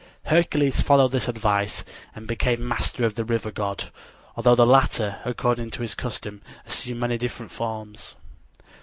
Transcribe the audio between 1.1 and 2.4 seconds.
this advice and